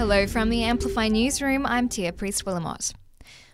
Hello 0.00 0.26
from 0.26 0.48
the 0.48 0.64
Amplify 0.64 1.08
Newsroom. 1.08 1.66
I'm 1.66 1.86
Tia 1.86 2.14
Priest 2.14 2.46
Willamot. 2.46 2.94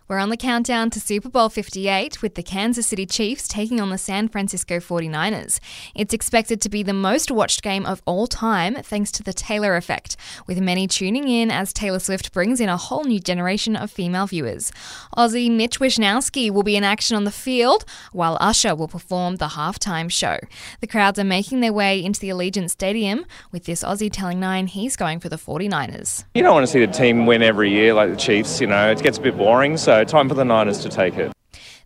We're 0.08 0.18
on 0.18 0.28
the 0.28 0.36
countdown 0.36 0.90
to 0.90 1.00
Super 1.00 1.28
Bowl 1.28 1.48
58 1.48 2.22
with 2.22 2.36
the 2.36 2.42
Kansas 2.44 2.86
City 2.86 3.06
Chiefs 3.06 3.48
taking 3.48 3.80
on 3.80 3.90
the 3.90 3.98
San 3.98 4.28
Francisco 4.28 4.78
49ers. 4.78 5.58
It's 5.96 6.14
expected 6.14 6.60
to 6.60 6.68
be 6.68 6.84
the 6.84 6.92
most 6.92 7.28
watched 7.28 7.60
game 7.60 7.84
of 7.84 8.02
all 8.06 8.28
time 8.28 8.76
thanks 8.76 9.10
to 9.10 9.24
the 9.24 9.32
Taylor 9.32 9.74
effect, 9.74 10.16
with 10.46 10.60
many 10.60 10.86
tuning 10.86 11.26
in 11.26 11.50
as 11.50 11.72
Taylor 11.72 11.98
Swift 11.98 12.32
brings 12.32 12.60
in 12.60 12.68
a 12.68 12.76
whole 12.76 13.02
new 13.02 13.18
generation 13.18 13.74
of 13.74 13.90
female 13.90 14.28
viewers. 14.28 14.70
Aussie 15.16 15.50
Mitch 15.50 15.80
Wishnowsky 15.80 16.52
will 16.52 16.62
be 16.62 16.76
in 16.76 16.84
action 16.84 17.16
on 17.16 17.24
the 17.24 17.32
field, 17.32 17.84
while 18.12 18.38
Usher 18.40 18.76
will 18.76 18.86
perform 18.86 19.36
the 19.36 19.48
halftime 19.48 20.08
show. 20.08 20.38
The 20.78 20.86
crowds 20.86 21.18
are 21.18 21.24
making 21.24 21.62
their 21.62 21.72
way 21.72 22.00
into 22.00 22.20
the 22.20 22.28
Allegiant 22.28 22.70
Stadium, 22.70 23.26
with 23.50 23.64
this 23.64 23.82
Aussie 23.82 24.12
telling 24.12 24.38
Nine 24.38 24.68
he's 24.68 24.94
going 24.94 25.18
for 25.18 25.28
the 25.28 25.36
49ers. 25.36 26.26
You 26.32 26.44
don't 26.44 26.54
want 26.54 26.64
to 26.64 26.72
see 26.72 26.86
the 26.86 26.92
team 26.92 27.26
win 27.26 27.42
every 27.42 27.70
year 27.70 27.92
like 27.92 28.10
the 28.10 28.16
Chiefs, 28.16 28.60
you 28.60 28.68
know, 28.68 28.88
it 28.92 29.02
gets 29.02 29.18
a 29.18 29.20
bit 29.20 29.36
boring, 29.36 29.76
so 29.76 29.95
time 30.04 30.28
for 30.28 30.34
the 30.34 30.44
Niners 30.44 30.78
to 30.80 30.88
take 30.88 31.16
it. 31.16 31.32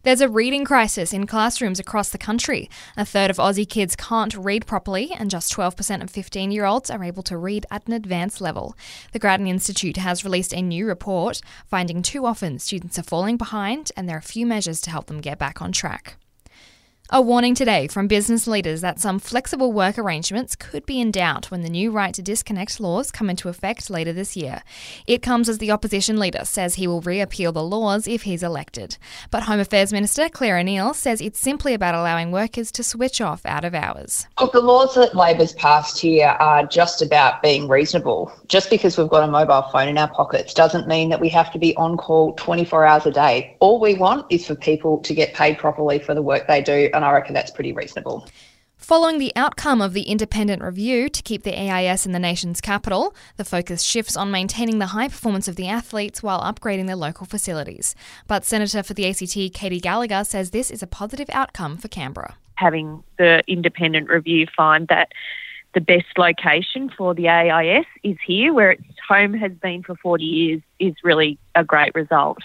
There's 0.03 0.23
a 0.23 0.31
reading 0.31 0.65
crisis 0.65 1.13
in 1.13 1.27
classrooms 1.27 1.79
across 1.79 2.09
the 2.09 2.17
country. 2.17 2.71
A 2.97 3.05
third 3.05 3.31
of 3.31 3.37
Aussie 3.37 3.69
kids 3.69 3.95
can't 3.95 4.35
read 4.35 4.67
properly, 4.67 5.13
and 5.13 5.31
just 5.31 5.53
12% 5.53 6.03
of 6.03 6.09
15 6.09 6.51
year 6.51 6.65
olds 6.65 6.89
are 6.89 7.05
able 7.05 7.23
to 7.25 7.37
read 7.37 7.67
at 7.71 7.87
an 7.87 7.93
advanced 7.93 8.41
level. 8.41 8.75
The 9.13 9.19
Grattan 9.19 9.47
Institute 9.47 9.99
has 9.99 10.25
released 10.25 10.55
a 10.55 10.63
new 10.63 10.87
report 10.87 11.43
finding 11.67 12.01
too 12.01 12.25
often 12.25 12.59
students 12.59 12.99
are 12.99 13.03
falling 13.03 13.37
behind, 13.37 13.93
and 13.95 14.09
there 14.09 14.17
are 14.17 14.23
few 14.23 14.47
measures 14.47 14.81
to 14.83 14.91
help 14.91 15.07
them 15.07 15.21
get 15.21 15.39
back 15.39 15.61
on 15.61 15.71
track. 15.71 16.17
A 17.13 17.21
warning 17.21 17.57
today 17.57 17.89
from 17.89 18.07
business 18.07 18.47
leaders 18.47 18.83
that 18.83 19.01
some 19.01 19.19
flexible 19.19 19.73
work 19.73 19.99
arrangements 19.99 20.55
could 20.55 20.87
be 20.87 21.01
in 21.01 21.11
doubt 21.11 21.51
when 21.51 21.63
the 21.63 21.69
new 21.69 21.91
right 21.91 22.15
to 22.15 22.23
disconnect 22.23 22.79
laws 22.79 23.11
come 23.11 23.29
into 23.29 23.49
effect 23.49 23.91
later 23.91 24.13
this 24.13 24.37
year. 24.37 24.63
It 25.09 25.21
comes 25.21 25.49
as 25.49 25.59
the 25.59 25.73
opposition 25.73 26.21
leader 26.21 26.45
says 26.45 26.77
he 26.77 26.87
will 26.87 27.01
reappeal 27.01 27.51
the 27.51 27.65
laws 27.65 28.07
if 28.07 28.23
he's 28.23 28.45
elected. 28.45 28.97
But 29.33 29.43
Home 29.43 29.59
Affairs 29.59 29.93
Minister 29.93 30.29
Clare 30.29 30.59
O'Neil 30.59 30.95
says 30.95 31.21
it's 31.21 31.41
simply 31.41 31.75
about 31.75 31.97
allowing 31.97 32.31
workers 32.31 32.71
to 32.71 32.85
switch 32.85 33.21
off 33.21 33.45
out 33.45 33.65
of 33.65 33.75
hours. 33.75 34.29
Look, 34.41 34.53
the 34.53 34.61
laws 34.61 34.95
that 34.95 35.17
Labor's 35.17 35.55
passed 35.55 35.99
here 35.99 36.37
are 36.39 36.65
just 36.65 37.03
about 37.03 37.43
being 37.43 37.67
reasonable. 37.67 38.33
Just 38.47 38.71
because 38.71 38.97
we've 38.97 39.09
got 39.09 39.29
a 39.29 39.33
mobile 39.33 39.63
phone 39.73 39.89
in 39.89 39.99
our 39.99 40.11
pockets 40.11 40.55
doesn't 40.55 40.87
mean 40.87 41.09
that 41.09 41.21
we 41.21 41.29
have 41.31 41.53
to 41.55 41.59
be 41.59 41.75
on 41.77 41.97
call 41.97 42.35
24 42.35 42.87
hours 42.87 43.05
a 43.05 43.11
day. 43.11 43.57
All 43.59 43.81
we 43.81 43.95
want 43.95 44.27
is 44.31 44.47
for 44.47 44.55
people 44.55 44.99
to 44.99 45.13
get 45.13 45.35
paid 45.35 45.59
properly 45.59 45.99
for 45.99 46.15
the 46.15 46.23
work 46.23 46.47
they 46.47 46.63
do 46.63 46.89
and 47.01 47.07
I 47.07 47.13
reckon 47.13 47.33
that's 47.33 47.51
pretty 47.51 47.73
reasonable. 47.73 48.29
Following 48.77 49.19
the 49.19 49.33
outcome 49.35 49.81
of 49.81 49.95
the 49.95 50.03
independent 50.03 50.63
review 50.63 51.09
to 51.09 51.23
keep 51.23 51.43
the 51.43 51.59
AIS 51.59 52.05
in 52.05 52.13
the 52.13 52.19
nation's 52.19 52.61
capital, 52.61 53.15
the 53.37 53.45
focus 53.45 53.83
shifts 53.83 54.17
on 54.17 54.31
maintaining 54.31 54.79
the 54.79 54.87
high 54.87 55.09
performance 55.09 55.49
of 55.49 55.57
the 55.57 55.69
athletes 55.69 56.23
while 56.23 56.41
upgrading 56.41 56.87
their 56.87 56.97
local 56.97 57.27
facilities. 57.27 57.95
But 58.27 58.45
Senator 58.45 58.83
for 58.83 58.95
the 58.95 59.07
ACT, 59.09 59.55
Katy 59.55 59.81
Gallagher, 59.81 60.25
says 60.25 60.51
this 60.51 60.71
is 60.71 60.83
a 60.83 60.87
positive 60.87 61.29
outcome 61.31 61.79
for 61.79 61.89
Canberra. 61.89 62.37
Having 62.57 63.03
the 63.17 63.43
independent 63.47 64.09
review 64.09 64.47
find 64.55 64.89
that 64.89 65.13
the 65.73 65.81
best 65.81 66.19
location 66.19 66.91
for 66.97 67.15
the 67.15 67.29
AIS 67.29 67.87
is 68.03 68.17
here, 68.27 68.53
where 68.53 68.73
its 68.73 68.85
home 69.09 69.35
has 69.35 69.53
been 69.53 69.83
for 69.83 69.95
40 69.97 70.25
years, 70.25 70.63
is 70.79 70.95
really 71.03 71.39
a 71.55 71.65
great 71.65 71.95
result. 71.95 72.39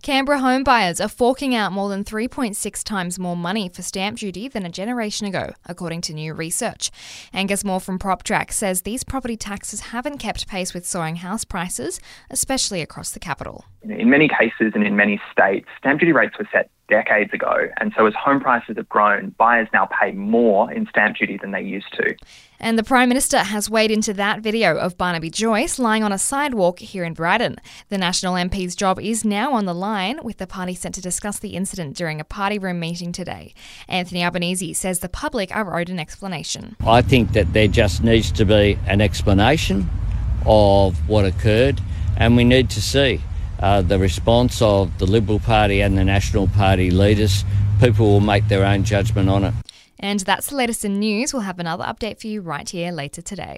Canberra 0.00 0.38
home 0.38 0.62
buyers 0.62 1.00
are 1.00 1.08
forking 1.08 1.56
out 1.56 1.72
more 1.72 1.88
than 1.88 2.04
3.6 2.04 2.84
times 2.84 3.18
more 3.18 3.36
money 3.36 3.68
for 3.68 3.82
stamp 3.82 4.18
duty 4.18 4.46
than 4.46 4.64
a 4.64 4.70
generation 4.70 5.26
ago, 5.26 5.52
according 5.66 6.00
to 6.02 6.14
new 6.14 6.32
research. 6.32 6.90
Angus 7.32 7.64
Moore 7.64 7.80
from 7.80 7.98
PropTrack 7.98 8.52
says 8.52 8.82
these 8.82 9.02
property 9.02 9.36
taxes 9.36 9.80
haven't 9.80 10.18
kept 10.18 10.46
pace 10.46 10.72
with 10.72 10.86
soaring 10.86 11.16
house 11.16 11.44
prices, 11.44 12.00
especially 12.30 12.80
across 12.80 13.10
the 13.10 13.18
capital. 13.18 13.64
In 13.90 14.10
many 14.10 14.28
cases 14.28 14.72
and 14.74 14.86
in 14.86 14.96
many 14.96 15.20
states, 15.32 15.66
stamp 15.78 16.00
duty 16.00 16.12
rates 16.12 16.36
were 16.38 16.48
set 16.52 16.70
decades 16.88 17.32
ago. 17.32 17.68
And 17.78 17.92
so 17.96 18.06
as 18.06 18.14
home 18.14 18.40
prices 18.40 18.76
have 18.76 18.88
grown, 18.88 19.30
buyers 19.38 19.68
now 19.72 19.86
pay 19.86 20.12
more 20.12 20.70
in 20.72 20.86
stamp 20.88 21.16
duty 21.16 21.38
than 21.38 21.52
they 21.52 21.62
used 21.62 21.92
to. 21.94 22.14
And 22.60 22.78
the 22.78 22.82
Prime 22.82 23.08
Minister 23.08 23.38
has 23.38 23.70
weighed 23.70 23.90
into 23.90 24.12
that 24.14 24.40
video 24.40 24.76
of 24.76 24.98
Barnaby 24.98 25.30
Joyce 25.30 25.78
lying 25.78 26.02
on 26.02 26.12
a 26.12 26.18
sidewalk 26.18 26.80
here 26.80 27.04
in 27.04 27.14
Braddon. 27.14 27.56
The 27.88 27.98
National 27.98 28.34
MP's 28.34 28.74
job 28.74 28.98
is 29.00 29.24
now 29.24 29.52
on 29.52 29.64
the 29.64 29.74
line, 29.74 30.20
with 30.22 30.38
the 30.38 30.46
party 30.46 30.74
set 30.74 30.92
to 30.94 31.00
discuss 31.00 31.38
the 31.38 31.50
incident 31.50 31.96
during 31.96 32.20
a 32.20 32.24
party 32.24 32.58
room 32.58 32.80
meeting 32.80 33.12
today. 33.12 33.54
Anthony 33.86 34.24
Albanese 34.24 34.74
says 34.74 34.98
the 34.98 35.08
public 35.08 35.54
are 35.54 35.78
owed 35.78 35.88
an 35.88 36.00
explanation. 36.00 36.76
I 36.84 37.02
think 37.02 37.32
that 37.32 37.52
there 37.52 37.68
just 37.68 38.02
needs 38.02 38.32
to 38.32 38.44
be 38.44 38.78
an 38.86 39.00
explanation 39.00 39.88
of 40.44 41.08
what 41.08 41.24
occurred, 41.24 41.80
and 42.16 42.36
we 42.36 42.44
need 42.44 42.70
to 42.70 42.82
see 42.82 43.20
uh, 43.60 43.82
the 43.82 43.98
response 43.98 44.60
of 44.62 44.98
the 44.98 45.06
Liberal 45.06 45.40
Party 45.40 45.80
and 45.80 45.96
the 45.96 46.04
National 46.04 46.46
Party 46.48 46.90
leaders. 46.90 47.44
People 47.80 48.06
will 48.06 48.20
make 48.20 48.48
their 48.48 48.64
own 48.64 48.84
judgment 48.84 49.28
on 49.28 49.44
it. 49.44 49.54
And 50.00 50.20
that's 50.20 50.48
the 50.48 50.56
latest 50.56 50.84
in 50.84 51.00
news. 51.00 51.32
We'll 51.32 51.42
have 51.42 51.58
another 51.58 51.84
update 51.84 52.20
for 52.20 52.28
you 52.28 52.40
right 52.40 52.68
here 52.68 52.92
later 52.92 53.20
today. 53.20 53.56